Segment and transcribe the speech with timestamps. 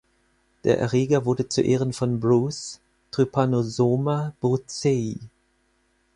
[0.63, 2.79] Der Erreger wurde zu Ehren von Bruce
[3.11, 5.17] "Trypanosoma brucei.